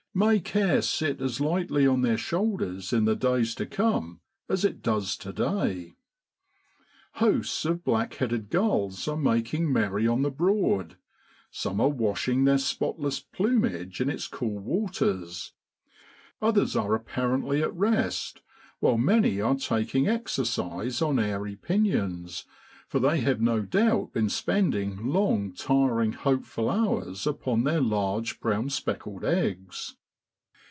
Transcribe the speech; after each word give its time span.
May 0.13 0.41
care 0.41 0.81
sit 0.81 1.21
as 1.21 1.39
lightly 1.39 1.87
on 1.87 2.01
their 2.01 2.17
shoulders 2.17 2.91
in 2.91 3.05
the 3.05 3.15
days 3.15 3.55
to 3.55 3.65
come 3.65 4.19
as 4.49 4.65
it 4.65 4.81
does 4.81 5.15
to 5.15 5.31
day! 5.31 5.93
Hosts 7.13 7.63
of 7.63 7.85
black 7.85 8.15
headed 8.15 8.49
gulls 8.49 9.07
are 9.07 9.15
making 9.15 9.71
merry 9.71 10.05
on 10.09 10.21
the 10.21 10.29
Broad. 10.29 10.97
Some 11.49 11.79
are 11.79 11.87
washing 11.87 12.43
their 12.43 12.57
spotless 12.57 13.21
plumage 13.21 14.01
in 14.01 14.09
its 14.09 14.27
cool 14.27 14.59
waters, 14.59 15.53
others 16.41 16.75
are 16.75 16.93
apparently 16.93 17.63
at 17.63 17.73
rest, 17.73 18.41
whilst 18.81 19.01
many' 19.03 19.39
are 19.39 19.55
taking 19.55 20.09
exercise 20.09 21.01
on 21.01 21.19
airy 21.19 21.55
pinions, 21.55 22.43
for 22.89 22.99
they 22.99 23.21
have 23.21 23.39
no 23.39 23.61
doubt 23.61 24.11
been 24.11 24.27
spending 24.27 25.07
long, 25.07 25.53
tiring, 25.53 26.11
hopeful 26.11 26.69
hours 26.69 27.25
upon 27.25 27.63
their 27.63 27.79
large 27.81 28.41
brown 28.41 28.69
speckled 28.69 29.23
eggs. 29.23 29.95